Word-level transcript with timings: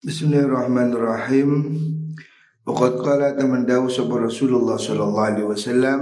Bismillahirrahmanirrahim. 0.00 1.76
Waqad 2.64 3.04
qala 3.04 3.36
teman 3.36 3.68
dawu 3.68 3.92
sapa 3.92 4.16
Rasulullah 4.16 4.80
sallallahu 4.80 5.28
alaihi 5.28 5.44
wasallam 5.44 6.00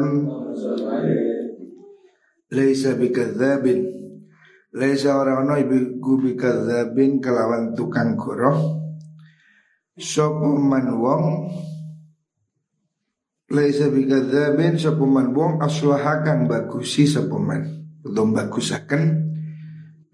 Laisa 2.55 2.95
bikadzabin. 2.95 3.91
Laisa 4.79 5.19
orang 5.19 5.51
ono 5.51 5.59
ibu 5.59 6.15
bikadzabin 6.15 7.19
kelawan 7.19 7.75
tukang 7.75 8.15
goroh 8.15 8.79
Sapa 9.99 10.47
man 10.47 10.95
wong? 10.95 11.27
Laisa 13.51 13.91
bikadzabin 13.91 14.79
sapa 14.79 15.03
man 15.11 15.35
wong 15.35 15.59
aslahakan 15.59 16.47
bagusi 16.47 17.03
sapa 17.03 17.35
man. 17.35 17.67
Utawa 18.07 18.47
bagusaken 18.47 19.27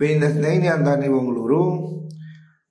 Bainas 0.00 0.40
ini 0.40 0.72
antane 0.72 1.04
wong 1.12 1.36
loro 1.36 1.64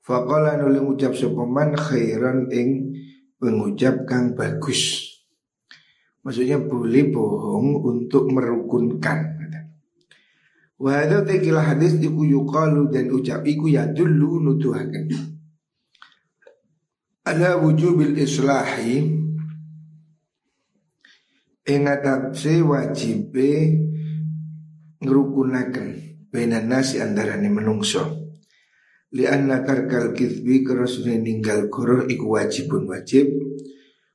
Faqala 0.04 0.60
nuli 0.60 0.84
ngucap 0.84 1.16
sapa 1.16 1.48
man 1.48 1.80
khairan 1.80 2.52
ing 2.52 2.92
mengucap 3.40 4.04
kang 4.04 4.36
bagus. 4.36 5.00
Maksudnya 6.28 6.60
boleh 6.60 7.08
bohong 7.08 7.80
untuk 7.88 8.28
merukunkan. 8.28 9.40
Wahada 10.76 11.24
tekilah 11.24 11.64
hadis 11.64 11.96
iku 12.04 12.28
yukalu 12.28 12.92
dan 12.92 13.08
ucap 13.16 13.48
iku 13.48 13.72
ya 13.72 13.88
dulu 13.88 14.44
nuduhakan. 14.44 15.08
Ala 17.24 17.56
wujubil 17.56 18.20
islahi 18.20 19.24
Ingatapse 21.64 22.60
wajibe 22.60 23.80
ngerukunakan 25.00 25.88
Benan 26.28 26.68
nasi 26.68 27.00
antarane 27.00 27.48
menungso 27.48 28.23
li 29.14 29.30
anna 29.30 29.62
tarkal 29.62 30.18
kithbi 30.18 30.66
kerasune 30.66 31.22
ninggal 31.22 31.70
goroh 31.70 32.10
iku 32.10 32.34
wajibun 32.34 32.90
wajib. 32.90 33.30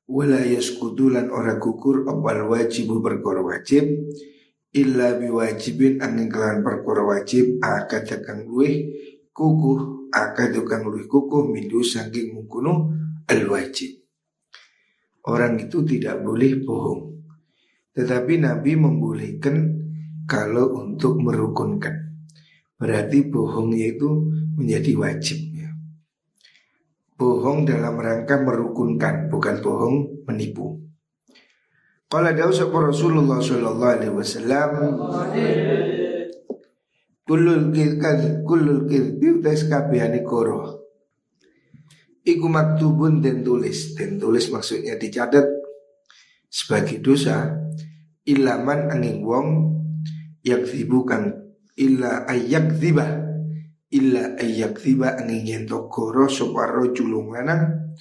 Wala 0.09 0.43
yaskudulan 0.43 1.31
ora 1.31 1.61
gugur 1.61 2.09
opal 2.09 2.51
wajibu 2.51 2.99
perkara 2.99 3.45
wajib. 3.45 3.87
Illa 4.75 5.17
biwajibin 5.17 6.03
angin 6.03 6.29
kelan 6.29 6.61
perkara 6.67 7.07
wajib 7.07 7.63
akad 7.63 8.11
kang 8.21 8.45
luwih 8.45 8.91
kukuh 9.33 10.11
akad 10.13 10.59
kang 10.67 10.85
luwih 10.85 11.09
kukuh 11.09 11.49
mindu 11.49 11.81
saking 11.81 12.35
mungkunu 12.35 12.91
al 13.31 13.43
wajib. 13.49 14.03
Orang 15.29 15.61
itu 15.61 15.85
tidak 15.85 16.25
boleh 16.25 16.59
bohong. 16.65 17.21
Tetapi 17.93 18.41
Nabi 18.41 18.73
membolehkan 18.81 19.57
kalau 20.25 20.73
untuk 20.81 21.21
merukunkan. 21.21 22.09
Berarti 22.79 23.27
bohongnya 23.29 23.93
itu 23.93 24.11
menjadi 24.59 24.93
wajib 24.99 25.39
ya. 25.55 25.71
Bohong 27.15 27.63
dalam 27.67 27.95
rangka 27.99 28.43
merukunkan, 28.43 29.31
bukan 29.31 29.63
bohong 29.63 30.27
menipu. 30.27 30.89
Kalau 32.09 32.25
ada 32.25 32.49
sapa 32.49 32.89
Rasulullah 32.89 33.37
sallallahu 33.37 33.93
alaihi 34.01 34.17
wasallam 34.17 34.71
Kulul 37.29 37.69
kidkad 37.69 38.49
kulul 38.49 38.89
kidbi 38.89 39.37
utais 39.37 39.69
kabehane 39.69 40.25
koro 40.25 40.89
Iku 42.25 42.49
maktubun 42.49 43.21
dan 43.21 43.45
tulis 43.45 43.93
Dan 43.93 44.17
tulis 44.17 44.49
maksudnya 44.49 44.97
dicatat 44.97 45.45
Sebagai 46.49 47.05
dosa 47.05 47.53
Ilaman 48.25 48.89
angin 48.89 49.21
wong 49.21 49.49
kang 51.05 51.25
Illa 51.77 52.25
ayak 52.25 52.73
illa 53.89 54.37
ayyak 54.37 54.85
tiba 54.85 55.17
angin 55.17 55.45
yen 55.45 55.65
tokoro 55.65 56.29
sapa 56.29 56.69
rajulun 56.69 57.33
lanang 57.33 57.97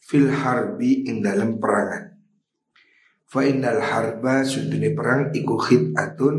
fil 0.00 0.32
harbi 0.32 1.04
ing 1.04 1.20
dalam 1.20 1.60
perangan. 1.60 2.16
Fa 3.26 3.42
innal 3.42 3.82
harba 3.82 4.46
sudune 4.46 4.94
perang 4.94 5.34
iku 5.34 5.58
khid'atun 5.58 6.36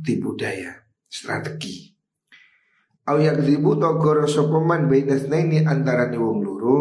tipu 0.00 0.38
daya 0.38 0.86
strategi. 1.10 1.92
Au 3.06 3.20
yakdzibu 3.20 3.76
tokoro 3.76 4.24
sapa 4.24 4.58
man 4.62 4.88
bainasnaini 4.88 5.66
antarané 5.66 6.16
wong 6.16 6.38
loro 6.40 6.76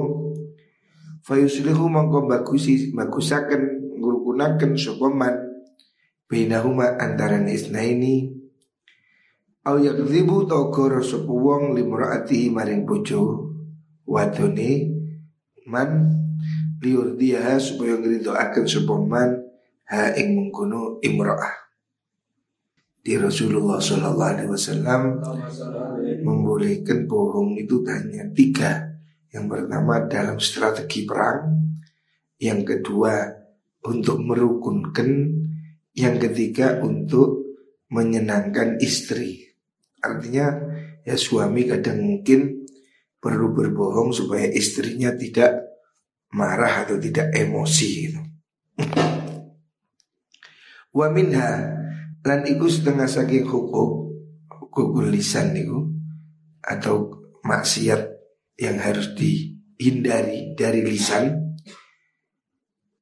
fa 1.25 1.35
yuslihu 1.35 1.89
mongko 1.89 2.29
bagusi 2.29 2.93
bagusaken 2.93 3.93
ngurukunaken 3.97 4.77
sapa 4.77 5.09
man 5.09 5.35
bainahuma 6.29 6.95
antarané 7.01 7.53
isnaini 7.57 8.34
Au 9.65 9.81
yakdzibu 9.81 10.45
to 10.45 10.69
goro 10.69 11.01
sapa 11.01 11.25
wong 11.25 11.73
limraati 11.73 12.53
maring 12.53 12.85
bojo 12.85 13.49
wadone 14.05 14.93
man 15.65 15.89
liur 16.85 17.17
dia 17.17 17.57
supaya 17.57 17.97
ngrido 17.97 18.37
akan 18.37 18.65
man 19.09 19.41
ha 19.89 20.13
ing 20.13 20.37
mungkono 20.37 21.01
imraah. 21.01 21.65
Di 23.05 23.17
Rasulullah 23.17 23.81
Shallallahu 23.81 24.31
Alaihi 24.37 24.49
Wasallam 24.49 25.01
membolehkan 26.25 27.09
bohong 27.09 27.57
itu 27.57 27.81
hanya 27.89 28.29
tiga. 28.33 29.01
Yang 29.33 29.45
pertama 29.49 30.05
dalam 30.05 30.37
strategi 30.41 31.05
perang, 31.05 31.73
yang 32.41 32.65
kedua 32.65 33.29
untuk 33.85 34.21
merukunkan, 34.21 35.09
yang 35.93 36.17
ketiga 36.17 36.81
untuk 36.81 37.45
menyenangkan 37.93 38.81
istri. 38.81 39.44
Artinya 40.05 40.53
ya 41.01 41.17
suami 41.17 41.65
kadang 41.65 42.05
mungkin 42.05 42.69
perlu 43.17 43.57
berbohong 43.57 44.13
supaya 44.13 44.45
istrinya 44.53 45.09
tidak 45.17 45.65
marah 46.37 46.85
atau 46.85 47.01
tidak 47.01 47.33
emosi 47.33 47.89
gitu. 48.05 48.21
Wa 50.97 51.09
minha 51.09 51.73
lan 52.21 52.41
iku 52.45 52.69
setengah 52.69 53.09
saking 53.09 53.49
hukum 53.49 54.13
hukum 54.49 55.09
lisan 55.09 55.57
niku 55.57 55.89
atau 56.61 57.13
maksiat 57.45 58.01
yang 58.61 58.77
harus 58.81 59.13
dihindari 59.13 60.57
dari 60.57 60.81
lisan 60.85 61.55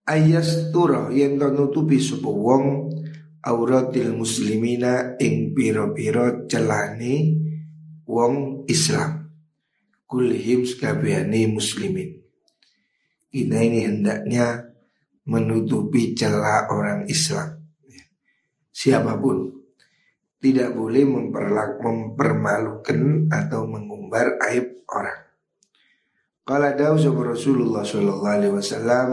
ayas 0.03 0.73
turah 0.75 1.07
yang 1.15 1.39
nutupi 1.39 1.99
sebuah 1.99 2.35
wong 2.35 2.65
auratil 3.43 4.15
muslimina 4.15 5.19
ing 5.19 5.51
piro-piro 5.51 6.47
celani 6.47 7.35
wong 8.07 8.63
Islam. 8.71 9.27
Kulihim 10.07 10.63
sekabehane 10.63 11.49
muslimin. 11.51 12.23
Kita 13.33 13.57
ini 13.59 13.83
hendaknya 13.83 14.61
menutupi 15.25 16.13
celah 16.13 16.69
orang 16.69 17.09
Islam. 17.09 17.59
Siapa 18.69 19.17
pun. 19.17 19.51
Tidak 20.43 20.75
boleh 20.75 21.07
memperlak, 21.07 21.79
mempermalukan 21.79 23.31
atau 23.31 23.63
mengumbar 23.63 24.43
aib 24.51 24.83
orang. 24.91 25.23
Kala 26.43 26.75
dawu 26.75 26.99
Rasulullah 27.23 27.87
sallallahu 27.87 28.27
alaihi 28.27 28.51
wasallam 28.51 29.09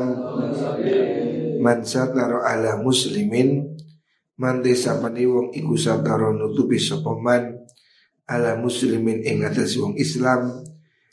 Man 1.63 1.87
satara 1.87 2.43
ala 2.43 2.83
muslimin 2.83 3.79
Mante 4.41 4.73
sapani 4.73 5.29
wong 5.29 5.53
iku 5.53 5.77
nutupi 6.33 6.81
sopoman 6.81 7.61
ala 8.25 8.57
muslimin 8.57 9.21
ing 9.21 9.45
atas 9.45 9.77
wong 9.77 10.01
Islam 10.01 10.65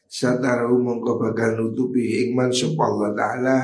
sataro 0.07 0.71
mongko 0.79 1.19
bakal 1.19 1.59
nutupi 1.59 2.23
ing 2.23 2.39
man 2.39 2.55
Allah 2.55 3.11
taala 3.11 3.57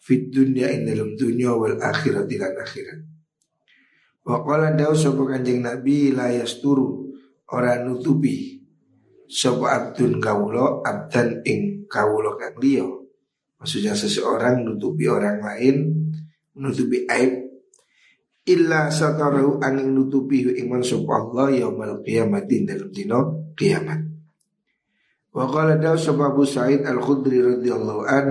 fit 0.00 0.32
dunya 0.32 0.72
ing 0.72 0.88
dalam 0.88 1.12
dunya 1.12 1.52
wal 1.52 1.76
akhirat 1.76 2.24
lan 2.24 2.56
akhirat. 2.56 3.00
Wa 4.24 4.40
qala 4.40 4.72
dawu 4.72 4.96
Kanjeng 5.28 5.60
Nabi 5.60 6.16
la 6.16 6.32
yasturu 6.32 7.12
ora 7.52 7.76
nutupi 7.84 8.64
sapa 9.28 9.76
abdun 9.76 10.24
kawula 10.24 10.80
abdan 10.88 11.44
ing 11.44 11.84
kawula 11.84 12.40
kang 12.40 12.56
liya. 12.64 12.88
Maksudnya 13.60 13.92
seseorang 13.92 14.64
nutupi 14.64 15.04
orang 15.04 15.44
lain 15.44 15.76
menutupi 16.56 17.04
aib 17.12 17.45
illa 18.46 18.86
satarahu 18.86 19.58
angin 19.58 19.90
nutupi 19.90 20.46
iman 20.62 20.80
sapa 20.80 21.18
Allah 21.18 21.66
yaumul 21.66 22.06
qiyamatin 22.06 22.62
dalam 22.62 22.88
dino 22.94 23.50
kiamat. 23.58 24.00
Wa 25.34 25.44
qala 25.50 25.76
dawu 25.76 25.98
sababu 26.00 26.46
Sa'id 26.48 26.86
Al-Khudri 26.86 27.42
radhiyallahu 27.42 28.02
an 28.08 28.26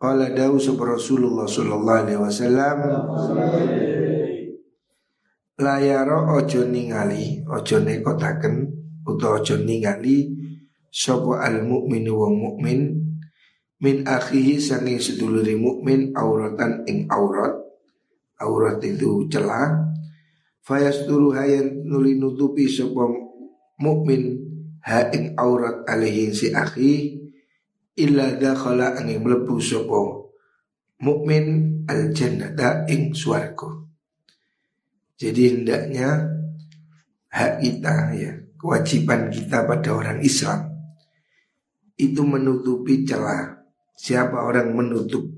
qala 0.00 0.32
dawu 0.32 0.56
sapa 0.56 0.96
Rasulullah 0.96 1.44
sallallahu 1.44 2.00
alaihi 2.06 2.20
wasallam 2.22 2.78
la 5.60 5.76
yara 5.76 6.40
ojo 6.40 6.64
ningali 6.64 7.44
ojo 7.44 7.76
nekotaken 7.84 8.64
utawa 9.04 9.44
ojo 9.44 9.60
ningali 9.60 10.32
sapa 10.88 11.44
al 11.44 11.68
mukmin 11.68 12.08
wong 12.08 12.34
mukmin 12.40 12.80
min 13.84 13.96
akhihi 14.08 14.56
sangi 14.56 14.96
seduluri 14.96 15.60
mukmin 15.60 16.16
auratan 16.16 16.88
ing 16.88 17.04
aurat 17.12 17.59
aurat 18.40 18.80
itu 18.80 19.28
celah 19.28 19.92
fayasturu 20.64 21.36
hayan 21.36 21.84
nuli 21.84 22.16
nutupi 22.16 22.66
sapa 22.66 23.04
mukmin 23.76 24.40
ha 24.80 25.12
ing 25.12 25.36
aurat 25.36 25.84
alaihi 25.84 26.32
si 26.32 26.48
akhi 26.50 27.20
illa 28.00 28.32
dakhala 28.40 28.96
angin 28.96 29.20
mlebu 29.20 29.60
sapa 29.60 30.20
mukmin 31.00 31.44
al 31.88 32.12
jannata 32.12 32.84
ing 32.88 33.16
swarga. 33.16 33.82
Jadi 35.20 35.42
hendaknya 35.52 36.16
hak 37.28 37.60
kita 37.60 37.94
ya, 38.16 38.32
kewajiban 38.56 39.28
kita 39.28 39.68
pada 39.68 39.90
orang 39.92 40.20
Islam 40.24 40.70
itu 42.00 42.24
menutupi 42.24 43.04
celah. 43.04 43.60
Siapa 44.00 44.48
orang 44.48 44.72
menutup 44.72 45.28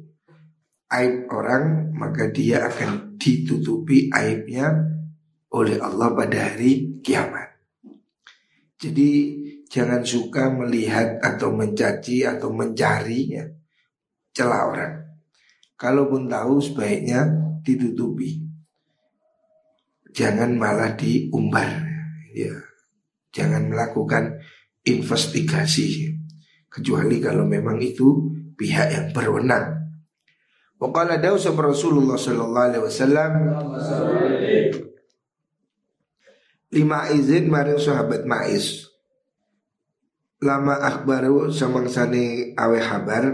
aib 0.93 1.29
orang, 1.33 1.97
maka 1.97 2.29
dia 2.29 2.69
akan 2.69 3.17
ditutupi 3.17 4.13
aibnya 4.13 4.69
oleh 5.53 5.81
Allah 5.81 6.13
pada 6.13 6.53
hari 6.53 7.01
kiamat. 7.01 7.49
Jadi 8.77 9.11
jangan 9.71 10.03
suka 10.03 10.53
melihat 10.53 11.23
atau 11.23 11.55
mencaci 11.55 12.27
atau 12.29 12.51
mencari 12.53 13.33
celah 14.35 14.63
orang. 14.69 14.95
Kalaupun 15.79 16.29
tahu 16.31 16.63
sebaiknya 16.63 17.27
ditutupi. 17.63 18.43
Jangan 20.13 20.55
malah 20.55 20.93
diumbar. 20.93 21.73
Ya. 22.37 22.53
Jangan 23.33 23.73
melakukan 23.73 24.39
investigasi. 24.85 26.13
Kecuali 26.69 27.17
kalau 27.19 27.49
memang 27.49 27.81
itu 27.81 28.31
pihak 28.55 28.89
yang 28.93 29.07
berwenang. 29.17 29.82
Waqala 30.83 31.23
Daus 31.23 31.47
Rasulullah 31.47 32.19
sallallahu 32.19 32.67
alaihi 32.67 32.83
wasallam 32.83 33.33
lima 36.75 37.07
izin 37.15 37.47
maring 37.47 37.79
sahabat 37.79 38.27
Ma'is. 38.27 38.91
Lama 40.43 40.75
akhbaru 40.83 41.55
samangsane 41.55 42.51
awe 42.59 42.79
habar 42.83 43.31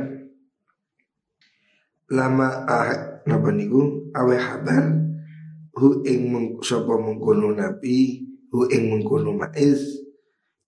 lama 2.12 2.68
ah 2.68 3.24
napa 3.24 3.48
niku? 3.48 4.12
Awe 4.12 4.36
habar 4.36 4.84
hu 5.72 6.04
ing 6.04 6.60
sapa 6.60 7.00
mengkono 7.00 7.56
nabi 7.56 8.28
hu 8.52 8.68
ing 8.68 8.92
mengkono 8.92 9.32
maiz 9.32 10.04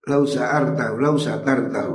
lau 0.08 0.24
sa'ar 0.24 0.72
tahu 0.72 0.96
lau 0.96 1.20
sa'ar 1.20 1.68
tahu 1.68 1.92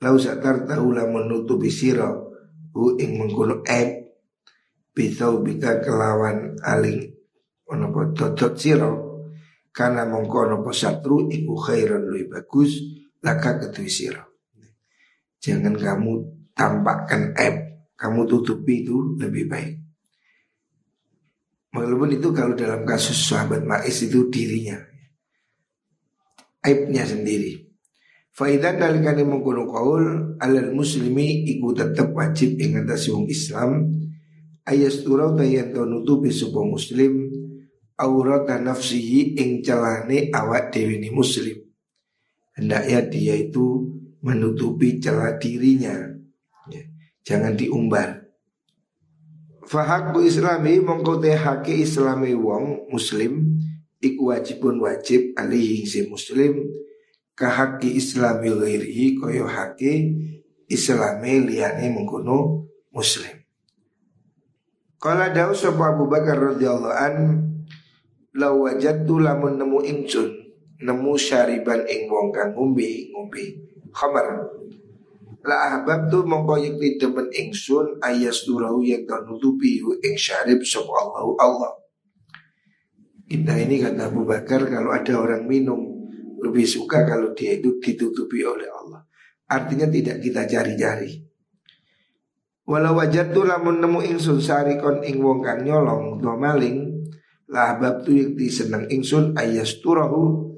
lau 0.00 0.16
sa'ar 0.16 0.64
tahu 0.64 0.96
la 0.96 1.04
menutupi 1.04 1.68
sira 1.68 2.27
hu 2.74 2.96
ing 2.98 3.20
mengkono 3.20 3.62
eb 3.64 4.18
bisau 4.96 5.44
bika 5.44 5.78
kelawan 5.84 6.58
aling. 6.64 7.14
Onapa 7.68 8.16
dodot 8.16 8.56
sira? 8.56 8.88
Karena 9.70 10.08
mengkono 10.08 10.64
po 10.64 10.72
satru 10.72 11.28
iku 11.28 11.54
khairan 11.54 12.08
lebih 12.08 12.40
bagus 12.40 12.80
laka 13.20 13.60
ketui 13.60 13.92
sira. 13.92 14.24
Jangan 15.38 15.76
kamu 15.78 16.12
tampakkan 16.56 17.36
aib 17.38 17.56
kamu 17.94 18.26
tutupi 18.26 18.82
itu 18.82 19.14
lebih 19.20 19.46
baik. 19.46 19.74
Walaupun 21.68 22.10
itu 22.16 22.32
kalau 22.32 22.56
dalam 22.56 22.82
kasus 22.88 23.28
sahabat 23.28 23.62
Ma'is 23.62 24.02
itu 24.02 24.26
dirinya. 24.32 24.80
Aibnya 26.64 27.06
sendiri 27.06 27.67
Faidan 28.38 28.78
dalikani 28.78 29.26
mengkono 29.26 29.66
kaul 29.66 30.04
alal 30.38 30.70
muslimi 30.70 31.42
iku 31.50 31.74
tetap 31.74 32.14
wajib 32.14 32.54
ing 32.62 32.78
atas 32.78 33.10
Islam 33.10 33.90
ayas 34.62 35.02
turau 35.02 35.34
tayan 35.34 35.74
to 35.74 35.82
nutupi 35.82 36.30
sebuah 36.30 36.70
muslim 36.70 37.26
aurat 37.98 38.46
nafsihi 38.46 39.34
ing 39.42 39.66
celane 39.66 40.30
awak 40.30 40.70
dewi 40.70 41.02
ni 41.02 41.10
muslim 41.10 41.58
hendaknya 42.54 43.10
dia 43.10 43.34
itu 43.34 43.90
menutupi 44.22 45.02
celah 45.02 45.34
dirinya 45.34 46.18
Jangan 47.28 47.60
diumbar. 47.60 48.24
Fahaku 49.68 50.24
islami 50.24 50.80
mongko 50.80 51.20
haki 51.20 51.84
islami 51.84 52.32
wong 52.32 52.88
muslim 52.88 53.60
iku 54.00 54.32
wajibun 54.32 54.80
wajib 54.80 55.36
alihi 55.36 55.84
si 55.84 56.08
muslim 56.08 56.64
kahaki 57.38 57.94
islami 57.94 58.50
ghairihi 58.50 59.14
koyo 59.14 59.46
haki 59.46 60.18
islami 60.66 61.46
liyane 61.46 61.94
mengkono 61.94 62.66
muslim. 62.90 63.38
Kala 64.98 65.30
dawu 65.30 65.54
sapa 65.54 65.94
Abu 65.94 66.10
Bakar 66.10 66.34
radhiyallahu 66.34 66.98
an 66.98 67.14
law 68.34 68.66
wajadtu 68.66 69.22
lamun 69.22 69.54
nemu 69.54 69.78
ingsun 69.86 70.28
nemu 70.82 71.14
syariban 71.14 71.86
ing 71.86 72.10
wong 72.10 72.34
kang 72.34 72.50
ngombe 72.58 73.06
ngombe 73.14 73.62
khamar 73.94 74.50
La 75.46 75.70
ahbab 75.70 76.10
tu 76.10 76.26
mongko 76.26 76.58
yakti 76.60 76.98
demen 76.98 77.30
ingsun 77.30 78.02
ayas 78.02 78.42
durahu 78.42 78.82
yang 78.82 79.06
nutupi 79.06 79.78
ing 79.80 80.18
syarib 80.18 80.60
sop 80.66 80.90
Allah 80.90 81.24
Allah. 81.38 81.72
Kita 83.24 83.56
ini 83.56 83.78
kata 83.80 84.10
Abu 84.10 84.26
Bakar 84.26 84.66
kalau 84.66 84.90
ada 84.92 85.14
orang 85.14 85.46
minum 85.46 85.87
lebih 86.38 86.66
suka 86.66 87.04
kalau 87.04 87.34
dia 87.34 87.58
itu 87.58 87.78
ditutupi 87.82 88.42
oleh 88.46 88.70
Allah. 88.70 89.02
Artinya 89.48 89.88
tidak 89.88 90.22
kita 90.22 90.44
cari-cari. 90.44 91.12
Walau 92.68 93.00
wajar 93.00 93.32
tu 93.32 93.48
lamun 93.48 93.80
nemu 93.80 94.04
ingsun 94.04 94.44
sarikon 94.44 95.00
ing 95.00 95.24
wong 95.24 95.40
kang 95.40 95.64
nyolong 95.64 96.20
do 96.20 96.36
maling 96.36 97.08
lah 97.48 97.80
bab 97.80 98.04
tu 98.04 98.12
yang 98.12 98.36
diseneng 98.36 98.92
ingsun 98.92 99.32
ayas 99.40 99.80
turahu 99.80 100.52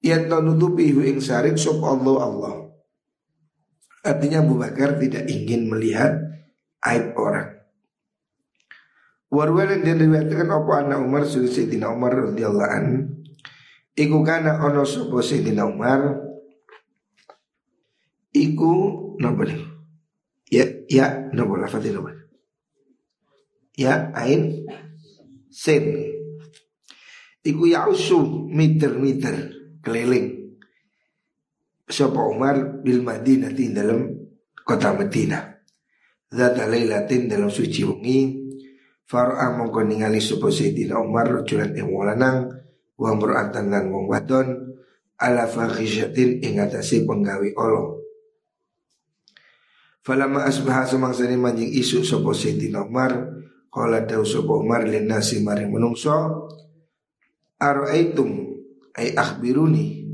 yang 0.00 0.32
nutupi 0.32 0.96
hu 0.96 1.04
ing 1.04 1.20
sarik 1.20 1.60
sop 1.60 1.84
Allah 1.84 2.16
Allah. 2.24 2.54
Artinya 4.06 4.40
Abu 4.40 4.54
Bakar 4.56 4.96
tidak 5.02 5.26
ingin 5.26 5.66
melihat 5.66 6.14
aib 6.86 7.12
orang. 7.18 7.58
Warwalan 9.26 9.82
dan 9.82 9.98
diriwayatkan 9.98 10.46
apa 10.46 10.72
anak 10.86 10.98
Umar 11.02 11.26
sudah 11.26 11.50
Sayyidina 11.50 11.90
Umar 11.90 12.14
radhiyallahu 12.14 12.70
an. 12.70 12.86
Iku 13.96 14.20
kana 14.20 14.60
ono 14.60 14.84
sapa 14.84 15.24
Sayyidina 15.24 15.64
Umar. 15.64 16.20
Iku 18.36 18.72
napa 19.16 19.48
nih? 19.48 19.60
Ya 20.52 20.64
ya 20.84 21.06
napa 21.32 21.56
lafadznya 21.56 21.96
napa? 21.96 22.12
Ya 23.72 24.12
ain 24.12 24.68
sen. 25.48 26.12
Iku 27.40 27.72
ya 27.72 27.88
usu 27.88 28.50
meter-meter 28.50 29.54
keliling 29.80 30.36
Sapa 31.86 32.18
Umar 32.26 32.82
bil 32.82 33.06
Madinah 33.06 33.54
di 33.54 33.70
dalam 33.70 34.10
kota 34.66 34.90
Madinah. 34.90 35.54
Zata 36.26 36.66
lailatin 36.66 37.30
dalam 37.30 37.46
suci 37.46 37.86
wengi 37.86 38.46
Far'a 39.06 39.54
mongko 39.54 39.86
ningali 39.86 40.18
sapa 40.18 40.50
Sayyidina 40.50 40.98
Umar 40.98 41.30
rajulan 41.30 41.70
ing 41.78 41.86
lanang 41.86 42.55
wa 42.96 43.12
mra'atan 43.12 43.68
lan 43.68 43.92
wong 43.92 44.08
wadon 44.08 44.76
ala 45.20 45.48
fakhishatin 45.48 46.44
ing 46.44 46.60
atase 46.60 47.04
penggawe 47.04 47.48
Allah. 47.56 47.96
Falama 50.04 50.46
asbaha 50.46 50.86
semangsane 50.86 51.34
manjing 51.34 51.72
isu 51.72 52.06
sapa 52.06 52.30
Sayyidina 52.30 52.86
Umar 52.86 53.36
qala 53.72 54.06
dawu 54.06 54.22
sapa 54.22 54.52
Umar 54.54 54.86
lin 54.86 55.10
nasi 55.10 55.42
maring 55.42 55.72
menungso 55.72 56.46
araitum 57.58 58.54
ay 58.94 59.12
akhbiruni 59.18 60.06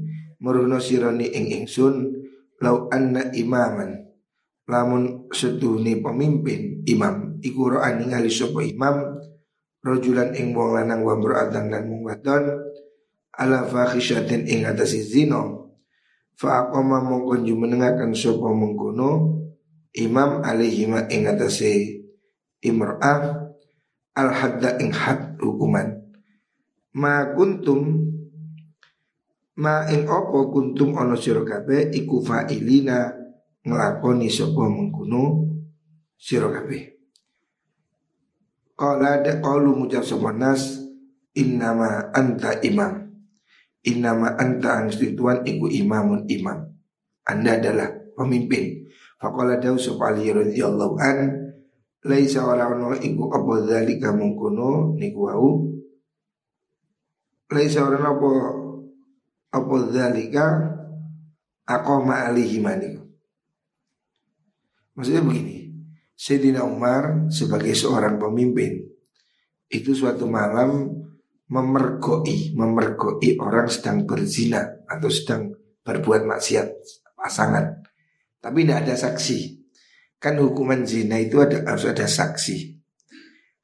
meruno 0.43 0.83
sirani 0.83 1.31
ing 1.31 1.63
ingsun 1.63 2.09
lau 2.63 2.89
anna 2.91 3.31
imaman 3.37 4.11
lamun 4.67 5.29
seduhni 5.31 5.99
pemimpin 6.01 6.87
imam 6.87 7.39
iku 7.43 7.77
ro'an 7.79 7.99
ningali 8.01 8.31
sapa 8.31 8.63
imam 8.63 9.19
rajulan 9.83 10.35
ing 10.35 10.55
wong 10.55 10.79
lanang 10.79 11.03
wa 11.03 11.19
mra'atan 11.19 11.71
lan 11.71 11.83
mung 11.91 12.07
wadon 12.07 12.49
ala 13.35 13.67
fakhishatin 13.67 14.47
ing 14.47 14.67
atase 14.67 15.03
zina 15.03 15.43
fa 16.39 16.67
aqama 16.67 17.03
mongko 17.03 17.43
jumenengaken 17.43 18.15
sapa 18.15 18.49
mengkono 18.51 19.43
imam 19.99 20.43
alaihima 20.43 21.11
ing 21.11 21.27
atase 21.29 22.03
imra'ah 22.63 23.51
al 24.17 24.31
hadda 24.31 24.79
ing 24.79 24.95
had 24.95 25.37
hukuman 25.43 26.07
ma 26.95 27.35
kuntum 27.35 28.13
Ma 29.53 29.85
ing 29.93 30.09
opo 30.09 30.49
kuntum 30.49 30.97
ono 30.97 31.13
sira 31.13 31.45
kabeh 31.45 31.93
iku 31.93 32.25
fa'ilina 32.25 33.13
nglakoni 33.69 34.33
sapa 34.33 34.65
mengkono 34.65 35.45
sira 36.17 36.49
kabeh. 36.49 37.02
Qala 38.73 39.21
de 39.21 39.39
qalu 39.39 39.77
ngucap 39.79 40.03
sapa 40.03 40.33
nas 40.33 40.83
innama 41.37 42.11
anta 42.13 42.59
imam. 42.65 43.13
Innama 43.83 44.39
anta 44.39 44.83
angstituan 44.83 45.45
iku 45.47 45.69
imamun 45.69 46.27
imam. 46.31 46.73
Anda 47.27 47.59
adalah 47.59 47.89
pemimpin. 48.19 48.89
Faqala 49.19 49.63
dawu 49.63 49.79
sapa 49.79 50.11
Ali 50.11 50.35
radhiyallahu 50.35 50.95
an 50.99 51.19
laisa 52.03 52.43
ora 52.43 52.67
ono 52.67 52.99
iku 52.99 53.31
apa 53.31 53.53
zalika 53.69 54.11
mengkono 54.11 54.99
niku 54.99 55.21
wau. 55.31 55.51
Laisa 57.53 57.87
ora 57.87 58.03
apa 58.03 58.31
apa 59.53 59.75
dzalika 59.93 60.45
aqama 61.69 62.33
alihi 62.33 62.59
maniku 62.59 63.05
Maksudnya 64.93 65.25
begini, 65.25 65.57
Sayyidina 66.23 66.63
Umar 66.63 67.27
sebagai 67.35 67.75
seorang 67.75 68.15
pemimpin 68.15 68.79
itu 69.67 69.91
suatu 69.91 70.31
malam 70.31 70.87
memergoi, 71.51 72.55
memergoi 72.55 73.43
orang 73.43 73.67
sedang 73.67 74.07
berzina 74.07 74.63
atau 74.87 75.11
sedang 75.11 75.51
berbuat 75.83 76.23
maksiat 76.23 76.67
pasangan. 77.19 77.83
Tapi 78.39 78.63
tidak 78.63 78.87
ada 78.87 78.95
saksi. 78.95 79.67
Kan 80.23 80.39
hukuman 80.39 80.87
zina 80.87 81.19
itu 81.19 81.43
ada 81.43 81.67
harus 81.67 81.91
ada 81.91 82.07
saksi. 82.07 82.71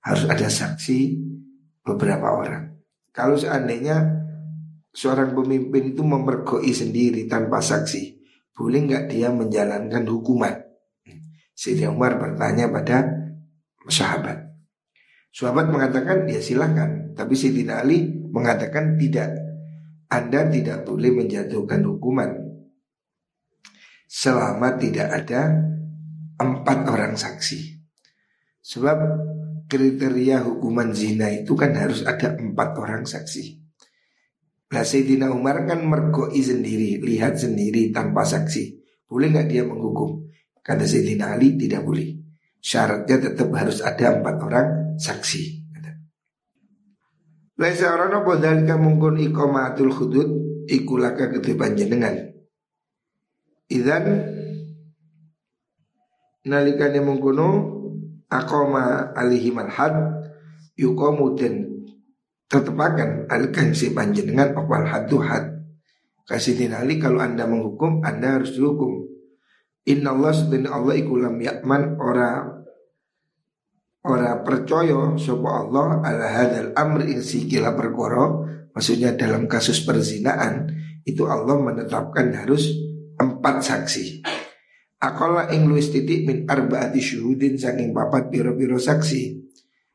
Harus 0.03 0.27
ada 0.27 0.51
saksi 0.51 1.15
beberapa 1.87 2.43
orang. 2.43 2.75
Kalau 3.15 3.39
seandainya 3.39 4.03
seorang 4.91 5.31
pemimpin 5.31 5.95
itu 5.95 6.03
memergoi 6.03 6.75
sendiri 6.75 7.31
tanpa 7.31 7.63
saksi, 7.63 8.19
boleh 8.51 8.83
nggak 8.83 9.15
dia 9.15 9.31
menjalankan 9.31 10.03
hukuman? 10.11 10.68
Sayyidina 11.59 11.91
Umar 11.91 12.23
bertanya 12.23 12.71
pada 12.71 13.03
sahabat. 13.91 14.47
Sahabat 15.35 15.75
mengatakan 15.75 16.25
ya 16.31 16.39
silahkan 16.39 17.13
Tapi 17.19 17.35
Sayyidina 17.35 17.83
Ali 17.83 18.07
mengatakan 18.31 18.95
tidak. 18.95 19.35
Anda 20.07 20.47
tidak 20.47 20.87
boleh 20.87 21.11
menjatuhkan 21.19 21.83
hukuman 21.83 22.31
Selama 24.07 24.79
tidak 24.79 25.11
ada 25.11 25.53
empat 26.39 26.79
orang 26.87 27.19
saksi. 27.19 27.77
Sebab 28.63 28.99
kriteria 29.67 30.47
hukuman 30.47 30.95
zina 30.95 31.29
itu 31.29 31.59
kan 31.59 31.75
harus 31.75 32.07
ada 32.07 32.39
empat 32.39 32.79
orang 32.79 33.03
saksi. 33.03 33.67
Nah 34.71 34.87
Sayyidina 34.87 35.35
Umar 35.35 35.67
kan 35.67 35.83
mergoi 35.83 36.39
sendiri 36.41 37.03
Lihat 37.03 37.43
sendiri 37.43 37.91
tanpa 37.91 38.23
saksi. 38.23 38.79
Boleh 39.11 39.35
nggak 39.35 39.49
dia 39.51 39.67
menghukum? 39.67 40.28
Kata 40.69 40.85
Sayyidina 40.85 41.33
Ali 41.33 41.57
tidak 41.57 41.81
boleh 41.89 42.19
Syaratnya 42.59 43.17
tetap 43.23 43.49
harus 43.55 43.79
ada 43.81 44.19
empat 44.19 44.37
orang 44.43 44.69
saksi. 44.99 45.71
Laisa 47.59 47.91
orang 47.91 48.23
apa 48.23 48.33
dalika 48.39 48.79
mungkun 48.79 49.19
ikomatul 49.19 49.91
hudud 49.91 50.29
ikulaka 50.71 51.27
kedua 51.27 51.67
panjenengan. 51.67 52.15
Idan 53.67 54.05
nalikane 56.47 57.03
mungkono 57.03 57.49
akoma 58.31 59.11
alihi 59.11 59.51
malhad 59.51 60.23
yukomu 60.79 61.35
dan 61.35 61.67
tetepakan 62.47 63.27
alikan 63.27 63.75
si 63.75 63.91
panjenengan 63.91 64.55
opal 64.55 64.87
hadu 64.87 65.19
had. 65.19 65.59
Kasih 66.31 66.55
tinali 66.55 67.01
kalau 67.03 67.25
anda 67.25 67.49
menghukum 67.49 68.07
anda 68.07 68.39
harus 68.39 68.55
dihukum. 68.55 69.18
Inna 69.89 70.13
Allah 70.13 70.37
sedang 70.37 70.69
Allah 70.69 71.01
ikulam 71.01 71.41
yakman 71.41 71.97
ora 71.97 72.45
ora 74.05 74.31
percaya 74.45 75.17
sapa 75.17 75.49
Allah 75.65 76.05
ala 76.05 76.27
hadzal 76.29 76.77
amr 76.77 77.09
ing 77.09 77.25
sikila 77.25 77.73
perkara. 77.73 78.45
Maksudnya 78.77 79.17
dalam 79.17 79.49
kasus 79.49 79.83
perzinaan 79.83 80.69
itu 81.09 81.25
Allah 81.25 81.57
menetapkan 81.57 82.31
harus 82.37 82.69
empat 83.17 83.65
saksi. 83.65 84.23
Akola 85.01 85.49
ing 85.51 85.67
luwis 85.67 85.89
titik 85.89 86.29
min 86.29 86.45
arbaati 86.45 87.01
syuhudin 87.01 87.57
saking 87.57 87.97
papat 87.97 88.29
biro-biro 88.29 88.77
saksi. 88.77 89.41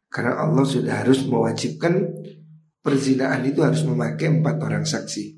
Karena 0.09 0.41
Allah 0.41 0.65
sudah 0.65 1.05
harus 1.05 1.21
mewajibkan 1.29 2.01
perzinaan 2.81 3.45
itu 3.45 3.61
harus 3.61 3.85
memakai 3.85 4.41
empat 4.41 4.57
orang 4.57 4.83
saksi. 4.89 5.37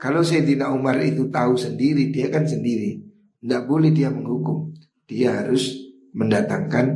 Kalau 0.00 0.26
Sayyidina 0.26 0.68
Umar 0.74 1.00
itu 1.00 1.28
tahu 1.28 1.56
sendiri, 1.60 2.08
dia 2.08 2.32
kan 2.32 2.44
sendiri 2.48 3.09
Tidak 3.40 3.62
boleh 3.64 3.88
dia 3.88 4.12
menghukum 4.12 4.76
Dia 5.08 5.42
harus 5.42 5.74
mendatangkan 6.12 6.86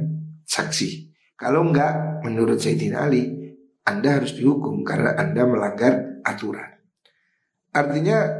saksi. 0.45 1.11
Kalau 1.35 1.67
enggak, 1.67 2.23
menurut 2.23 2.63
Sayyidina 2.63 3.11
Ali, 3.11 3.27
Anda 3.83 4.23
harus 4.23 4.39
dihukum 4.39 4.87
karena 4.87 5.19
Anda 5.19 5.43
melanggar 5.49 6.23
aturan. 6.23 6.79
Artinya 7.75 8.31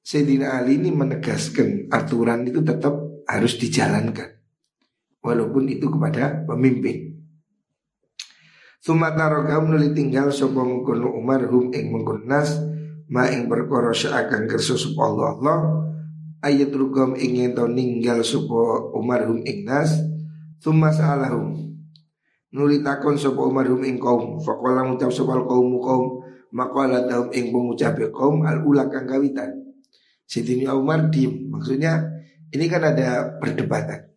Sayyidina 0.00 0.58
Ali 0.58 0.80
ini 0.80 0.90
menegaskan 0.90 1.92
aturan 1.92 2.48
itu 2.48 2.64
tetap 2.64 2.96
harus 3.28 3.60
dijalankan. 3.60 4.32
Walaupun 5.22 5.70
itu 5.70 5.86
kepada 5.86 6.42
pemimpin. 6.48 7.12
Sumata 8.82 9.30
rogam 9.30 9.70
nuli 9.70 9.94
tinggal 9.94 10.34
sopo 10.34 10.66
mengkono 10.66 11.14
Umar 11.14 11.46
hum 11.46 11.70
ing 11.70 11.94
mengkono 11.94 12.26
nas 12.26 12.58
ma 13.06 13.30
ing 13.30 13.46
perkara 13.46 13.94
akan 13.94 14.50
kerso 14.50 14.74
sopo 14.74 15.06
Allah 15.06 15.38
Allah 15.38 15.58
ayat 16.42 16.74
rugam 16.74 17.14
ingin 17.14 17.54
to 17.54 17.70
ninggal 17.70 18.20
sopo 18.26 18.90
Umar 18.98 19.24
hum 19.24 19.46
ing 19.46 19.62
nas 19.64 20.12
Thumma 20.62 20.94
sa'alahum. 20.94 21.58
Nuli 22.54 22.86
takon 22.86 23.18
sapa 23.18 23.42
Umar 23.42 23.66
hum 23.66 23.82
ing 23.82 23.98
kaum 23.98 24.38
Faqala 24.38 24.86
ngucap 24.86 25.10
sapa 25.10 25.34
kaum 25.42 25.74
kaum 25.82 26.22
Maqala 26.54 27.02
daum 27.10 27.34
ing 27.34 27.50
pengucap 27.50 27.98
kaum 28.14 28.46
Al 28.46 28.62
ula 28.62 28.86
kang 28.86 29.10
kawitan. 29.10 29.74
Sayyidina 30.22 30.78
Umar 30.78 31.10
diem 31.10 31.50
Maksudnya 31.50 31.98
ini 32.54 32.70
kan 32.70 32.86
ada 32.86 33.40
perdebatan. 33.42 34.14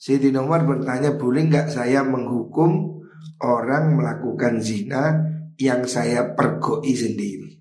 Sayyidina 0.00 0.40
Umar 0.40 0.64
bertanya 0.64 1.20
Boleh 1.20 1.52
nggak 1.52 1.68
saya 1.68 2.00
menghukum 2.00 3.04
Orang 3.44 4.00
melakukan 4.00 4.64
zina 4.64 5.20
Yang 5.60 6.00
saya 6.00 6.32
pergoi 6.32 6.96
sendiri? 6.96 7.60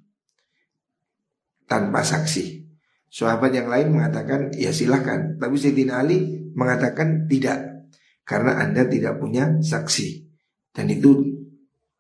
Tanpa 1.67 2.07
saksi 2.07 2.62
Sahabat 3.13 3.53
yang 3.53 3.69
lain 3.69 3.93
mengatakan 3.93 4.49
ya 4.57 4.73
silahkan 4.73 5.37
Tapi 5.37 5.53
Sayyidina 5.53 6.01
Ali 6.01 6.49
mengatakan 6.57 7.29
tidak 7.29 7.85
karena 8.25 8.57
Anda 8.57 8.89
tidak 8.89 9.21
punya 9.21 9.61
saksi. 9.61 10.25
Dan 10.73 10.89
itu 10.89 11.21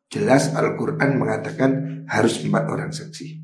jelas 0.09 0.49
Al-Quran 0.57 1.21
mengatakan 1.21 2.01
harus 2.09 2.41
empat 2.41 2.63
orang 2.65 2.89
saksi. 2.89 3.43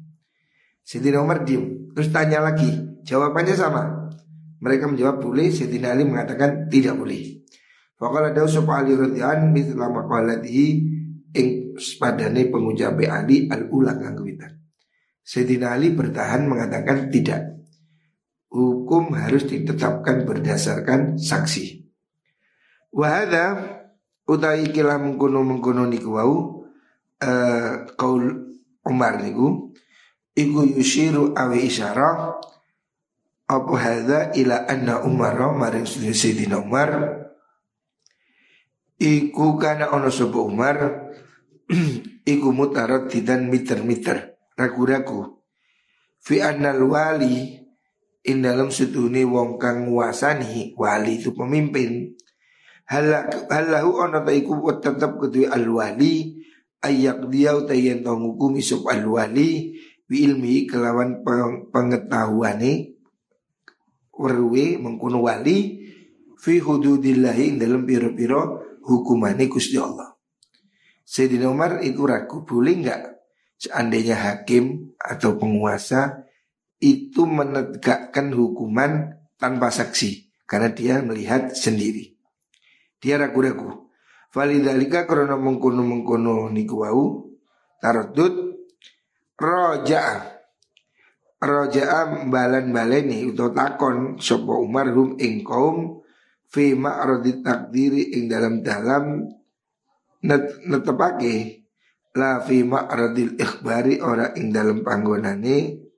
Sayyidina 0.81 1.21
Umar 1.21 1.45
diem, 1.45 1.93
terus 1.93 2.09
tanya 2.09 2.41
lagi, 2.41 2.73
jawabannya 3.05 3.53
sama. 3.53 4.09
Mereka 4.57 4.89
menjawab 4.89 5.21
boleh, 5.21 5.53
Sayyidina 5.53 5.93
Ali 5.93 6.09
mengatakan 6.09 6.65
tidak 6.73 6.97
boleh. 6.97 7.45
Fakala 7.99 8.33
dawu 8.33 8.49
sapa 8.49 8.81
Ali 8.81 8.95
radhiyallahu 8.95 9.51
mithla 9.53 9.91
maqalatihi 9.91 10.67
ing 11.35 11.47
padane 11.99 12.47
pengucap 12.47 12.95
Ali 13.05 13.45
al-ula 13.51 13.93
kang 13.99 14.17
Sayyidina 15.21 15.77
Ali 15.77 15.93
bertahan 15.93 16.49
mengatakan 16.49 17.13
tidak. 17.13 17.58
Hukum 18.49 19.13
harus 19.13 19.45
ditetapkan 19.45 20.25
berdasarkan 20.25 21.21
saksi. 21.21 21.85
Wahada 22.89 23.77
utai 24.25 24.69
kila 24.73 24.97
mengkono 24.97 25.45
mengkono 25.45 25.85
niku 25.85 26.09
wau 26.17 26.33
uh, 27.21 27.71
kaul 27.93 28.49
Umar 28.85 29.21
niku 29.21 29.73
iku 30.33 30.65
yushiru 30.65 31.37
awi 31.37 31.69
isyarah 31.69 32.37
apa 33.49 33.73
hadza 33.77 34.19
ila 34.37 34.69
anna 34.69 35.01
Umar 35.01 35.35
maring 35.57 35.85
Sayyidina 35.85 36.61
Umar 36.61 37.21
iku 39.01 39.57
kana 39.57 39.89
ono 39.89 40.13
sapa 40.13 40.37
Umar 40.37 40.77
iku 42.33 42.49
mutarat 42.53 43.09
dan 43.25 43.49
miter-miter 43.49 44.37
ragu-ragu 44.53 45.41
fi 46.21 46.41
annal 46.45 46.85
wali 46.85 47.58
in 48.29 48.45
dalam 48.45 48.69
setuni 48.69 49.25
wong 49.25 49.57
kang 49.57 49.89
nguasani 49.89 50.77
wali 50.77 51.17
itu 51.17 51.33
pemimpin 51.33 52.13
halahu 52.89 54.05
ana 54.05 54.21
ta 54.21 54.29
iku 54.29 54.61
tetep 54.77 55.17
kedue 55.17 55.49
alwali 55.49 56.37
ayak 56.85 57.27
dia 57.33 57.57
utayen 57.57 58.05
to 58.05 58.13
ngukumi 58.13 58.61
sub 58.61 58.85
alwali 58.85 59.73
wi 60.09 60.17
ilmi 60.25 60.69
kelawan 60.69 61.25
pengetahuane 61.73 62.97
werwe 64.19 64.77
mengkono 64.77 65.25
wali 65.25 65.79
fi 66.39 66.59
hududillahi 66.59 67.55
ing 67.55 67.57
dalam 67.59 67.83
piro-piro 67.83 68.63
hukumane 68.83 69.47
Gusti 69.51 69.75
Allah. 69.75 70.15
Sayyidina 71.03 71.51
Umar 71.51 71.83
itu 71.83 72.05
ragu 72.07 72.47
boleh 72.47 72.79
nggak 72.79 73.01
seandainya 73.59 74.15
hakim 74.15 74.95
atau 74.95 75.35
penguasa 75.35 76.28
itu 76.79 77.27
menegakkan 77.27 78.31
hukuman 78.31 79.19
tanpa 79.35 79.71
saksi. 79.71 80.31
Karena 80.49 80.73
dia 80.73 80.95
melihat 81.05 81.53
sendiri. 81.53 82.17
Dia 82.97 83.21
ragu-ragu. 83.21 83.91
Falidalika 84.33 85.05
karena 85.05 85.37
mengkono 85.37 85.85
mengkono 85.85 86.49
niku 86.49 86.81
wau. 86.81 87.03
Taradud. 87.77 88.57
Roja 89.39 90.19
roja 91.39 92.03
balan 92.27 92.75
baleni 92.75 93.23
utawa 93.23 93.55
takon 93.55 94.19
sapa 94.19 94.51
Umar 94.59 94.91
hum 94.91 95.15
ing 95.15 95.47
kaum 95.47 96.03
fi 96.51 96.75
ma'radit 96.75 97.39
takdiri 97.39 98.19
ing 98.19 98.27
dalam 98.27 98.59
dalam 98.59 99.23
netepake. 100.67 101.63
La 102.19 102.43
fi 102.43 102.67
ma'radil 102.67 103.39
ikhbari 103.39 104.03
ora 104.03 104.35
ing 104.35 104.51
dalam 104.51 104.83
panggonane 104.83 105.88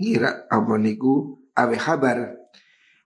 ngira 0.00 0.50
apa 0.50 0.74
niku 0.78 1.38
awe 1.54 1.76
kabar 1.78 2.44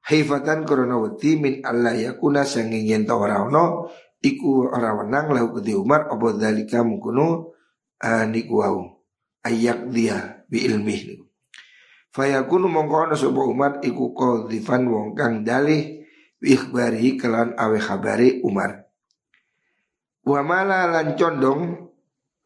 Haifatan 0.09 0.64
korona 0.64 0.97
wedi 0.97 1.37
min 1.37 1.61
Allah 1.61 1.92
yakuna 1.92 2.40
sanging 2.49 2.88
yen 2.88 3.04
ta 3.04 3.12
ora 3.12 3.45
ono 3.45 3.92
iku 4.25 4.64
ora 4.73 4.97
wenang 4.97 5.37
lahu 5.37 5.61
kedhi 5.61 5.76
Umar 5.76 6.09
apa 6.09 6.33
dalika 6.33 6.80
mungkono 6.80 7.52
niku 8.33 8.54
wau 8.57 9.04
ayak 9.45 9.92
dia 9.92 10.49
bi 10.49 10.64
ilmih 10.64 11.00
niku. 11.12 11.25
Fayakunu 12.09 12.73
mongko 12.73 13.04
ana 13.04 13.21
sapa 13.21 13.37
Umar 13.37 13.85
iku 13.85 14.16
qadzifan 14.16 14.88
wong 14.88 15.12
kang 15.12 15.45
dalih 15.45 16.09
bi 16.40 16.57
kelan 17.21 17.52
awe 17.52 17.76
khabari 17.76 18.40
Umar. 18.40 18.88
Wa 20.25 20.40
mala 20.40 20.88
lan 20.88 21.21
condong 21.21 21.85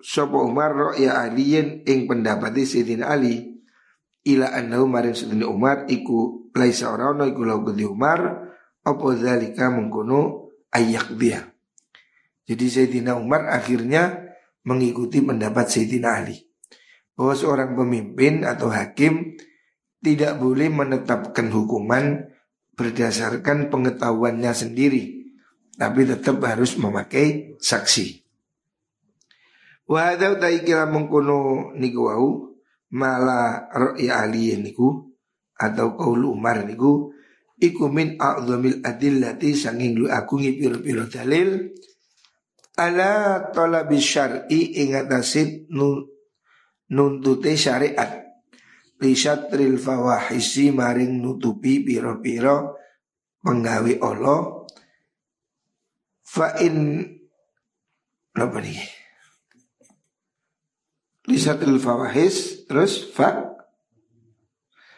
sapa 0.02 0.34
Umar 0.34 0.74
ro'ya 0.74 1.30
aliyin 1.30 1.86
ing 1.86 2.10
pendapati 2.10 2.66
Sayyidina 2.66 3.06
Ali 3.06 3.51
ila 4.22 4.54
annahu 4.54 4.86
maring 4.86 5.16
Sayyidina 5.18 5.46
Umar 5.50 5.90
iku 5.90 6.50
laisa 6.54 6.94
ora 6.94 7.10
ono 7.10 7.26
iku 7.26 7.42
lau 7.42 7.66
gede 7.66 7.84
Umar 7.86 8.20
apa 8.82 9.06
zalika 9.18 9.70
mengkono 9.70 10.50
ayak 10.70 11.14
dia. 11.18 11.42
Jadi 12.46 12.66
Sayyidina 12.66 13.18
Umar 13.18 13.50
akhirnya 13.50 14.34
mengikuti 14.62 15.22
pendapat 15.22 15.70
Sayyidina 15.70 16.22
Ali 16.22 16.38
bahwa 17.18 17.34
seorang 17.34 17.74
pemimpin 17.74 18.46
atau 18.46 18.70
hakim 18.70 19.36
tidak 20.02 20.38
boleh 20.38 20.66
menetapkan 20.70 21.50
hukuman 21.50 22.30
berdasarkan 22.74 23.70
pengetahuannya 23.70 24.50
sendiri 24.50 25.22
tapi 25.78 26.06
tetap 26.06 26.42
harus 26.42 26.74
memakai 26.78 27.58
saksi. 27.58 28.22
Wahada 29.86 30.32
utai 30.34 30.62
kira 30.62 30.86
mengkono 30.86 31.70
niku 31.74 32.06
wau 32.06 32.51
mala 32.92 33.72
ro'ya 33.72 34.24
ali 34.24 34.52
niku 34.60 35.12
atau 35.56 35.96
kaul 35.96 36.28
Umar 36.28 36.64
niku 36.68 37.12
iku 37.62 37.88
min 37.88 38.18
a'zamil 38.18 38.82
adillati 38.82 39.54
sanging 39.54 39.94
lu 39.96 40.06
agungi 40.10 40.58
piro-piro 40.58 41.06
dalil 41.06 41.72
ala 42.76 43.48
talabi 43.52 44.00
syar'i 44.00 44.80
ing 44.82 44.96
atase 44.96 45.68
nuntute 46.92 47.52
syariat. 47.56 48.20
Li 49.02 49.18
syatril 49.18 49.82
fawahisi 49.82 50.70
maring 50.70 51.18
nutupi 51.18 51.82
piro-piro 51.82 52.78
penggawe 53.42 53.92
Allah 53.98 54.62
fa 56.22 56.54
in 56.62 57.02
apa 58.38 58.58
nih 58.62 59.01
li 61.32 61.40
syatril 61.40 61.80
fawahis 61.80 62.68
terus 62.68 63.08
fa 63.16 63.52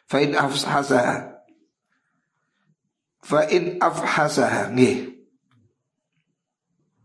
Fa'in 0.05 0.37
afhasaha. 0.37 1.41
Fa'in 3.25 3.81
afhasaha 3.81 4.69
Nggih. 4.69 5.17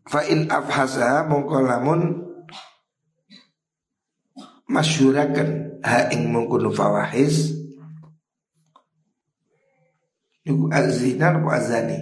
Fa'in 0.03 0.51
afhasaha 0.51 1.23
Mongko 1.31 1.63
lamun 1.63 2.01
Masyurakan 4.67 5.79
Ha 5.79 6.11
ing 6.11 6.27
mongkunu 6.27 6.75
fawahis. 6.75 7.55
Niku 10.43 10.67
azina 10.75 11.31
apa 11.31 11.49
azani? 11.55 11.97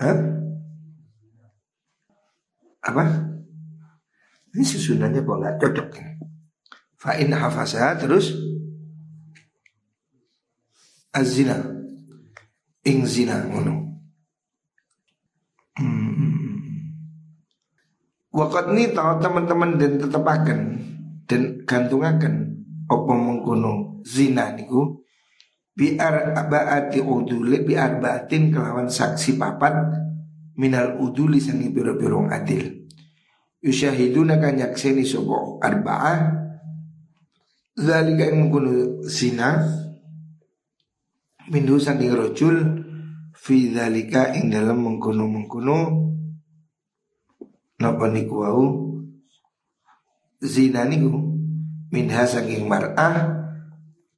Hah? 0.00 0.16
Apa? 2.88 3.31
Ini 4.52 4.64
susunannya 4.68 5.24
kok 5.24 5.38
nggak 5.40 5.56
cocok 5.64 5.88
ini. 5.96 6.12
Fa'in 7.00 7.32
hafazah 7.32 7.96
terus 7.96 8.36
azina 11.16 11.56
ing 12.84 13.08
zina 13.08 13.48
ngono. 13.48 13.74
Hmm. 15.80 16.36
Wakat 18.32 18.76
ini 18.76 18.92
tahu 18.92 19.20
teman-teman 19.24 19.80
dan 19.80 19.92
tetapakan 20.00 20.60
dan 21.24 21.42
gantungakan 21.64 22.34
apa 22.88 23.12
mengkono 23.16 24.04
zina 24.04 24.52
niku 24.52 25.00
biar 25.72 26.36
baati 26.48 27.00
udule 27.00 27.64
biar 27.64 28.00
batin 28.04 28.52
kelawan 28.52 28.88
saksi 28.88 29.40
papat 29.40 29.72
minal 30.60 31.00
uduli 31.00 31.40
sangi 31.40 31.72
biro-biro 31.72 32.28
adil 32.28 32.81
yusyahiduna 33.62 34.42
kan 34.42 34.58
yakseni 34.58 35.06
sobo 35.06 35.62
arba'ah. 35.62 36.42
Zalika 37.78 38.28
yang 38.28 38.46
mengkono 38.46 39.00
zina. 39.06 39.62
Minhu 41.48 41.80
sanding 41.80 42.14
rojul 42.14 42.56
fi 43.34 43.72
dzalika 43.72 44.34
ing 44.36 44.52
dalam 44.52 44.82
mengkono-mengkono. 44.84 45.78
Napa 47.80 48.06
niku 48.12 48.34
wau? 48.44 48.66
Zina 50.42 50.86
niku 50.86 51.10
minha 51.90 52.22
saking 52.26 52.66
mar'ah. 52.68 53.40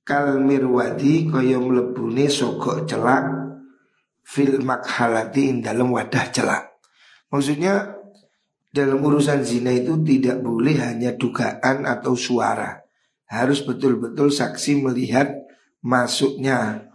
Kal 0.05 0.37
mirwadi 0.37 1.33
kaya 1.33 1.57
mlebune 1.57 2.29
sogok 2.29 2.85
celak 2.85 3.25
fil 4.21 4.61
makhalati 4.61 5.49
ing 5.49 5.65
dalam 5.65 5.89
wadah 5.97 6.29
celak. 6.29 6.77
Maksudnya 7.33 8.04
dalam 8.75 8.99
urusan 8.99 9.47
zina 9.47 9.71
itu 9.71 9.95
tidak 10.03 10.43
boleh 10.43 10.75
hanya 10.83 11.15
dugaan 11.15 11.87
atau 11.87 12.19
suara. 12.19 12.83
Harus 13.31 13.63
betul-betul 13.63 14.35
saksi 14.35 14.83
melihat 14.83 15.31
masuknya 15.79 16.91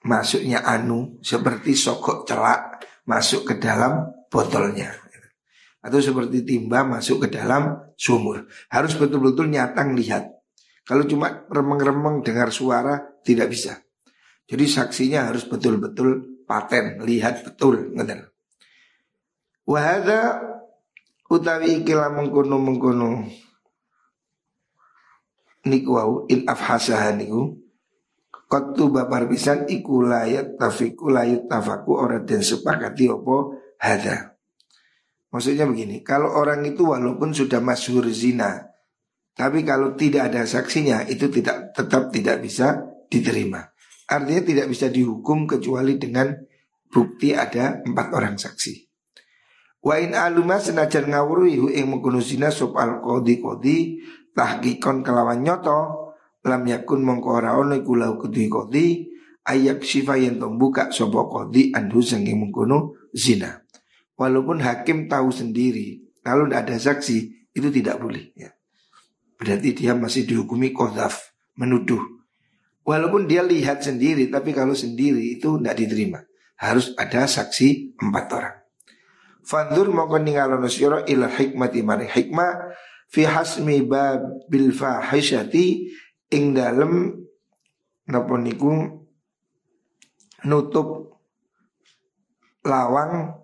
masuknya 0.00 0.64
anu 0.64 1.20
seperti 1.20 1.76
sokok 1.76 2.24
celak 2.24 2.88
masuk 3.04 3.52
ke 3.52 3.60
dalam 3.60 4.08
botolnya. 4.32 4.96
Atau 5.84 6.00
seperti 6.00 6.40
timba 6.40 6.88
masuk 6.88 7.28
ke 7.28 7.36
dalam 7.36 7.92
sumur. 8.00 8.48
Harus 8.72 8.96
betul-betul 8.96 9.52
nyatang 9.52 9.92
lihat 9.92 10.24
kalau 10.88 11.04
cuma 11.04 11.44
remeng-remeng 11.52 12.24
dengar 12.24 12.48
suara 12.48 13.20
tidak 13.20 13.52
bisa. 13.52 13.76
Jadi 14.48 14.64
saksinya 14.64 15.28
harus 15.28 15.44
betul-betul 15.44 16.42
paten 16.48 17.04
lihat 17.04 17.44
betul 17.44 17.92
wahada 19.66 20.42
utawi 21.32 21.80
ikilah 21.80 22.12
mengkono 22.12 22.60
mengkono 22.60 23.24
niku 25.64 26.28
in 26.28 26.44
afhasaha 26.44 27.16
niku 27.16 27.62
Kotu 28.52 28.92
babar 28.92 29.32
pisan 29.32 29.64
iku 29.64 30.04
layat 30.04 30.60
tafiku 30.60 31.08
tafaku 31.48 31.96
orang 31.96 32.28
dan 32.28 32.44
sepakati 32.44 33.08
opo 33.08 33.56
hada. 33.80 34.36
Maksudnya 35.32 35.64
begini, 35.64 36.04
kalau 36.04 36.28
orang 36.36 36.60
itu 36.68 36.84
walaupun 36.84 37.32
sudah 37.32 37.64
masyhur 37.64 38.04
zina, 38.12 38.68
tapi 39.32 39.64
kalau 39.64 39.96
tidak 39.96 40.28
ada 40.28 40.44
saksinya 40.44 41.08
itu 41.08 41.32
tidak 41.32 41.72
tetap 41.72 42.12
tidak 42.12 42.44
bisa 42.44 42.76
diterima. 43.08 43.72
Artinya 44.04 44.44
tidak 44.44 44.66
bisa 44.68 44.92
dihukum 44.92 45.48
kecuali 45.48 45.96
dengan 45.96 46.36
bukti 46.92 47.32
ada 47.32 47.80
empat 47.80 48.12
orang 48.12 48.36
saksi. 48.36 48.91
Wa 49.82 49.98
in 49.98 50.14
aluma 50.14 50.62
senajan 50.62 51.10
ngawuri 51.10 51.58
hu 51.58 51.66
ing 51.66 51.90
mengkono 51.90 52.22
zina 52.22 52.54
sop 52.54 52.78
al 52.78 53.02
kodi 53.02 53.42
kodi 53.42 53.98
tahkikon 54.30 55.02
kelawan 55.02 55.42
nyoto 55.42 56.14
lam 56.46 56.62
yakun 56.70 57.02
mongko 57.02 57.28
ora 57.42 57.58
ono 57.58 57.74
iku 57.74 57.98
lau 57.98 58.14
kedhi 58.14 58.46
kodi 58.46 58.86
ayak 59.42 59.82
sifa 59.82 60.14
yang 60.14 60.38
buka 60.54 60.94
sapa 60.94 61.26
kodi 61.26 61.74
anhu 61.74 61.98
mengkono 62.14 63.10
zina. 63.10 63.58
Walaupun 64.14 64.62
hakim 64.62 65.10
tahu 65.10 65.34
sendiri 65.34 66.14
kalau 66.22 66.46
tidak 66.46 66.62
ada 66.62 66.76
saksi 66.78 67.18
itu 67.50 67.68
tidak 67.74 67.98
boleh 67.98 68.30
ya. 68.38 68.54
Berarti 69.34 69.74
dia 69.74 69.98
masih 69.98 70.22
dihukumi 70.22 70.70
kodaf 70.70 71.34
menuduh. 71.58 72.22
Walaupun 72.86 73.26
dia 73.26 73.42
lihat 73.42 73.82
sendiri 73.82 74.30
tapi 74.30 74.54
kalau 74.54 74.78
sendiri 74.78 75.34
itu 75.34 75.58
tidak 75.58 75.74
diterima. 75.74 76.22
Harus 76.54 76.94
ada 76.94 77.26
saksi 77.26 77.98
empat 77.98 78.26
orang. 78.30 78.61
Fandur 79.42 79.90
mongko 79.90 80.22
ningalono 80.22 80.70
sira 80.70 81.02
ila 81.02 81.26
hikmati 81.26 81.82
mari 81.82 82.06
hikmah 82.06 82.72
fi 83.10 83.26
hasmi 83.26 83.82
babil 83.82 84.70
fahishati 84.70 85.90
ing 86.30 86.54
dalem 86.54 87.26
napa 88.06 88.34
niku 88.38 89.02
nutup 90.46 91.18
lawang 92.62 93.34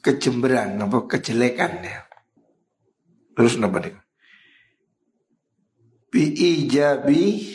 kejemberan 0.00 0.80
napa 0.80 1.04
kejelekan 1.04 1.84
ya. 1.84 2.00
Terus 3.36 3.60
napa 3.60 3.78
niku? 3.84 4.00
Bi 6.10 6.32
ijabi 6.34 7.46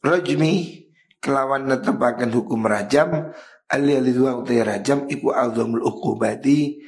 rajmi 0.00 0.80
kelawan 1.20 1.68
netepaken 1.68 2.32
hukum 2.32 2.64
rajam 2.64 3.36
ali 3.70 3.94
ali 3.94 4.10
dua 4.10 4.34
utai 4.34 4.62
rajam 4.66 5.06
iku 5.06 5.30
azamul 5.30 5.86
uqubati 5.86 6.82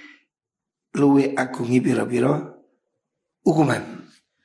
luwe 0.99 1.33
agungi 1.33 1.79
pira-pira 1.81 2.53
hukuman. 3.47 4.03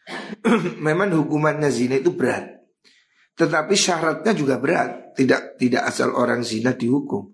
memang 0.86 1.12
hukumannya 1.12 1.68
zina 1.68 2.00
itu 2.00 2.16
berat. 2.16 2.64
Tetapi 3.38 3.74
syaratnya 3.76 4.34
juga 4.34 4.58
berat. 4.58 5.14
Tidak 5.18 5.60
tidak 5.60 5.84
asal 5.90 6.14
orang 6.14 6.42
zina 6.46 6.74
dihukum. 6.74 7.34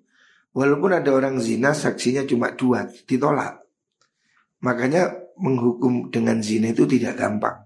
Walaupun 0.54 0.92
ada 0.94 1.10
orang 1.10 1.42
zina 1.42 1.74
saksinya 1.74 2.24
cuma 2.30 2.54
dua, 2.54 2.86
ditolak. 3.10 3.66
Makanya 4.62 5.34
menghukum 5.42 6.14
dengan 6.14 6.40
zina 6.40 6.72
itu 6.72 6.86
tidak 6.86 7.18
gampang. 7.18 7.58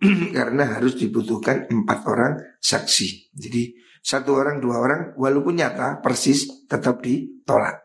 Karena 0.36 0.78
harus 0.78 0.96
dibutuhkan 1.00 1.66
empat 1.70 1.98
orang 2.06 2.32
saksi. 2.60 3.32
Jadi 3.34 3.72
satu 4.00 4.36
orang, 4.36 4.58
dua 4.58 4.80
orang, 4.80 5.00
walaupun 5.16 5.60
nyata 5.60 6.00
persis 6.00 6.66
tetap 6.66 7.04
ditolak. 7.04 7.84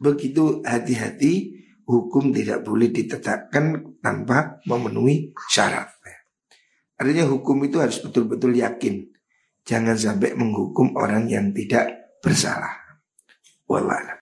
Begitu 0.00 0.64
hati-hati 0.64 1.62
hukum 1.86 2.32
tidak 2.34 2.64
boleh 2.66 2.90
ditetapkan 2.90 3.96
tanpa 4.02 4.58
memenuhi 4.66 5.30
syarat. 5.52 5.92
Artinya 7.02 7.26
hukum 7.26 7.58
itu 7.66 7.82
harus 7.82 7.98
betul-betul 7.98 8.54
yakin. 8.62 9.10
Jangan 9.66 9.98
sampai 9.98 10.38
menghukum 10.38 10.94
orang 10.94 11.26
yang 11.26 11.50
tidak 11.50 12.14
bersalah. 12.22 12.78
Wallah. 13.66 14.18